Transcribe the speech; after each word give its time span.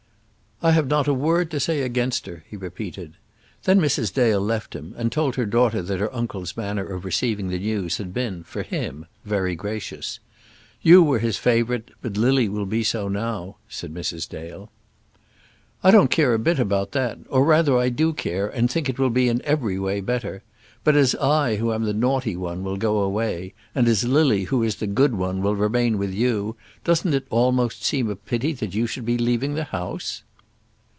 "I 0.63 0.73
have 0.73 0.85
not 0.85 1.07
a 1.07 1.13
word 1.15 1.49
to 1.49 1.59
say 1.59 1.81
against 1.81 2.27
her," 2.27 2.43
he 2.47 2.55
repeated. 2.55 3.13
Then 3.63 3.79
Mrs. 3.81 4.13
Dale 4.13 4.39
left 4.39 4.75
him, 4.75 4.93
and 4.95 5.11
told 5.11 5.33
her 5.33 5.47
daughter 5.47 5.81
that 5.81 5.99
her 5.99 6.15
uncle's 6.15 6.55
manner 6.55 6.85
of 6.85 7.03
receiving 7.03 7.47
the 7.49 7.57
news 7.57 7.97
had 7.97 8.13
been, 8.13 8.43
for 8.43 8.61
him, 8.61 9.07
very 9.25 9.55
gracious. 9.55 10.19
"You 10.83 11.01
were 11.01 11.17
his 11.17 11.37
favourite, 11.39 11.89
but 12.03 12.15
Lily 12.15 12.47
will 12.47 12.67
be 12.67 12.83
so 12.83 13.07
now," 13.07 13.57
said 13.67 13.91
Mrs. 13.91 14.29
Dale. 14.29 14.69
"I 15.83 15.89
don't 15.89 16.11
care 16.11 16.35
a 16.35 16.37
bit 16.37 16.59
about 16.59 16.91
that; 16.91 17.17
or, 17.29 17.43
rather, 17.43 17.75
I 17.79 17.89
do 17.89 18.13
care, 18.13 18.47
and 18.47 18.69
think 18.69 18.87
it 18.87 18.99
will 18.99 19.09
be 19.09 19.29
in 19.29 19.41
every 19.43 19.79
way 19.79 19.99
better. 19.99 20.43
But 20.83 20.95
as 20.95 21.15
I, 21.15 21.55
who 21.55 21.73
am 21.73 21.85
the 21.85 21.91
naughty 21.93 22.35
one, 22.35 22.63
will 22.63 22.77
go 22.77 22.99
away, 22.99 23.55
and 23.73 23.87
as 23.87 24.03
Lily, 24.03 24.43
who 24.43 24.61
is 24.61 24.75
the 24.75 24.85
good 24.85 25.15
one, 25.15 25.41
will 25.41 25.55
remain 25.55 25.97
with 25.97 26.13
you, 26.13 26.55
doesn't 26.83 27.15
it 27.15 27.25
almost 27.31 27.83
seem 27.83 28.11
a 28.11 28.15
pity 28.15 28.53
that 28.53 28.75
you 28.75 28.85
should 28.85 29.07
be 29.07 29.17
leaving 29.17 29.55
the 29.55 29.63
house?" 29.63 30.21